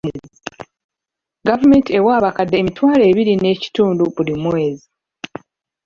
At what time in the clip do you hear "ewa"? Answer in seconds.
1.97-2.11